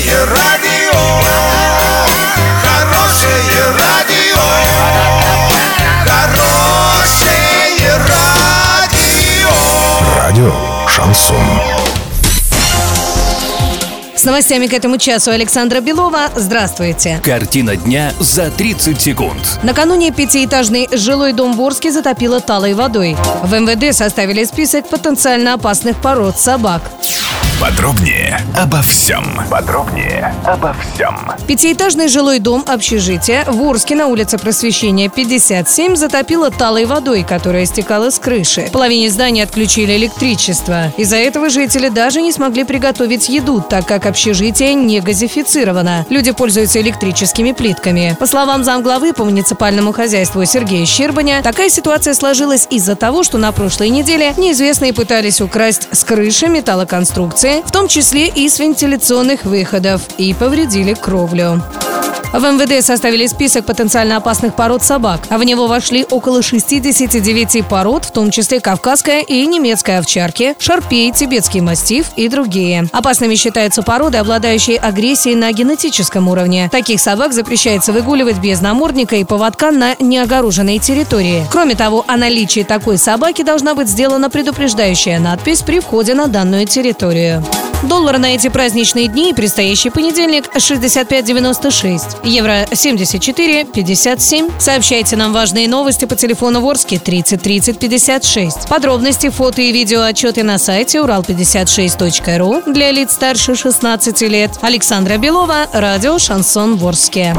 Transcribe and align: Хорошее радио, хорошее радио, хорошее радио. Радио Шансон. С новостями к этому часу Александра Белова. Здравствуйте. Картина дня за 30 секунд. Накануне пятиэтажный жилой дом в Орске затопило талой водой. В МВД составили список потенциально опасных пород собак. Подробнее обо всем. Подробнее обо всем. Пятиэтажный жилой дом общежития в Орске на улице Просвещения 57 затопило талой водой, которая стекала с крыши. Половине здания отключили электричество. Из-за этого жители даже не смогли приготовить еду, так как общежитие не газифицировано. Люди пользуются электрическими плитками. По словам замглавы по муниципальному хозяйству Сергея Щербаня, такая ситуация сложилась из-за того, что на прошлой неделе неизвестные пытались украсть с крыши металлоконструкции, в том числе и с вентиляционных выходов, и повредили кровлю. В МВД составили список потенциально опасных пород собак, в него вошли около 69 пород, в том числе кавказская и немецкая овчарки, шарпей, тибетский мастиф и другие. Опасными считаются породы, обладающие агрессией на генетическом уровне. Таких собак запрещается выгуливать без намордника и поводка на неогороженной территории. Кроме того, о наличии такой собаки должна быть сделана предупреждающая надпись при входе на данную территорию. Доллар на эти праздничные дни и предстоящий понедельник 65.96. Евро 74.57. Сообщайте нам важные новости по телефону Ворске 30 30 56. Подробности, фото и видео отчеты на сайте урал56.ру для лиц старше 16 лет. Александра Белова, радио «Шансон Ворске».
Хорошее 0.00 0.24
радио, 0.24 0.98
хорошее 2.62 3.64
радио, 3.78 4.40
хорошее 6.06 7.98
радио. 8.08 9.50
Радио 10.16 10.54
Шансон. 10.88 11.36
С 14.20 14.24
новостями 14.24 14.66
к 14.66 14.74
этому 14.74 14.96
часу 14.96 15.30
Александра 15.30 15.80
Белова. 15.80 16.28
Здравствуйте. 16.34 17.20
Картина 17.22 17.76
дня 17.76 18.12
за 18.20 18.50
30 18.50 19.00
секунд. 19.00 19.58
Накануне 19.62 20.12
пятиэтажный 20.12 20.88
жилой 20.92 21.32
дом 21.32 21.54
в 21.54 21.60
Орске 21.62 21.90
затопило 21.90 22.40
талой 22.40 22.74
водой. 22.74 23.16
В 23.42 23.54
МВД 23.54 23.94
составили 23.96 24.44
список 24.44 24.88
потенциально 24.88 25.54
опасных 25.54 26.00
пород 26.00 26.38
собак. 26.38 26.82
Подробнее 27.60 28.40
обо 28.56 28.80
всем. 28.80 29.22
Подробнее 29.50 30.34
обо 30.46 30.74
всем. 30.74 31.14
Пятиэтажный 31.46 32.08
жилой 32.08 32.38
дом 32.38 32.64
общежития 32.66 33.44
в 33.44 33.62
Орске 33.62 33.96
на 33.96 34.06
улице 34.06 34.38
Просвещения 34.38 35.10
57 35.10 35.94
затопило 35.94 36.50
талой 36.50 36.86
водой, 36.86 37.22
которая 37.22 37.66
стекала 37.66 38.08
с 38.08 38.18
крыши. 38.18 38.70
Половине 38.72 39.10
здания 39.10 39.42
отключили 39.42 39.94
электричество. 39.94 40.90
Из-за 40.96 41.16
этого 41.16 41.50
жители 41.50 41.90
даже 41.90 42.22
не 42.22 42.32
смогли 42.32 42.64
приготовить 42.64 43.28
еду, 43.28 43.60
так 43.60 43.84
как 43.84 44.06
общежитие 44.06 44.72
не 44.72 45.00
газифицировано. 45.00 46.06
Люди 46.08 46.30
пользуются 46.30 46.80
электрическими 46.80 47.52
плитками. 47.52 48.16
По 48.18 48.26
словам 48.26 48.64
замглавы 48.64 49.12
по 49.12 49.24
муниципальному 49.24 49.92
хозяйству 49.92 50.42
Сергея 50.46 50.86
Щербаня, 50.86 51.42
такая 51.42 51.68
ситуация 51.68 52.14
сложилась 52.14 52.66
из-за 52.70 52.96
того, 52.96 53.22
что 53.22 53.36
на 53.36 53.52
прошлой 53.52 53.90
неделе 53.90 54.32
неизвестные 54.38 54.94
пытались 54.94 55.42
украсть 55.42 55.88
с 55.92 56.04
крыши 56.04 56.48
металлоконструкции, 56.48 57.49
в 57.58 57.70
том 57.72 57.88
числе 57.88 58.28
и 58.28 58.48
с 58.48 58.58
вентиляционных 58.58 59.44
выходов, 59.44 60.02
и 60.18 60.32
повредили 60.34 60.94
кровлю. 60.94 61.62
В 62.32 62.38
МВД 62.38 62.84
составили 62.84 63.26
список 63.26 63.64
потенциально 63.66 64.16
опасных 64.16 64.54
пород 64.54 64.84
собак, 64.84 65.22
в 65.28 65.42
него 65.42 65.66
вошли 65.66 66.06
около 66.08 66.42
69 66.42 67.66
пород, 67.66 68.04
в 68.04 68.12
том 68.12 68.30
числе 68.30 68.60
кавказская 68.60 69.22
и 69.22 69.44
немецкая 69.46 69.98
овчарки, 69.98 70.54
шарпей, 70.60 71.10
тибетский 71.10 71.60
мастиф 71.60 72.06
и 72.14 72.28
другие. 72.28 72.86
Опасными 72.92 73.34
считаются 73.34 73.82
породы, 73.82 74.18
обладающие 74.18 74.78
агрессией 74.78 75.34
на 75.34 75.50
генетическом 75.52 76.28
уровне. 76.28 76.68
Таких 76.70 77.00
собак 77.00 77.32
запрещается 77.32 77.92
выгуливать 77.92 78.38
без 78.38 78.60
намордника 78.60 79.16
и 79.16 79.24
поводка 79.24 79.72
на 79.72 79.96
неогороженной 79.98 80.78
территории. 80.78 81.44
Кроме 81.50 81.74
того, 81.74 82.04
о 82.06 82.16
наличии 82.16 82.62
такой 82.62 82.98
собаки 82.98 83.42
должна 83.42 83.74
быть 83.74 83.88
сделана 83.88 84.30
предупреждающая 84.30 85.18
надпись 85.18 85.62
при 85.62 85.80
входе 85.80 86.14
на 86.14 86.28
данную 86.28 86.64
территорию. 86.66 87.44
Доллар 87.82 88.18
на 88.18 88.34
эти 88.34 88.48
праздничные 88.48 89.08
дни 89.08 89.30
и 89.30 89.34
предстоящий 89.34 89.90
понедельник 89.90 90.54
65.96. 90.54 92.24
Евро 92.24 92.64
74.57. 92.64 94.52
Сообщайте 94.58 95.16
нам 95.16 95.32
важные 95.32 95.66
новости 95.66 96.04
по 96.04 96.14
телефону 96.14 96.60
Ворске 96.60 96.98
30 96.98 97.42
30 97.42 97.78
56. 97.78 98.68
Подробности, 98.68 99.30
фото 99.30 99.62
и 99.62 99.72
видео 99.72 100.02
отчеты 100.02 100.42
на 100.42 100.58
сайте 100.58 100.98
урал56.ру 100.98 102.70
для 102.70 102.90
лиц 102.90 103.12
старше 103.12 103.54
16 103.54 104.20
лет. 104.22 104.50
Александра 104.60 105.16
Белова, 105.16 105.66
радио 105.72 106.18
«Шансон 106.18 106.76
Ворске». 106.76 107.34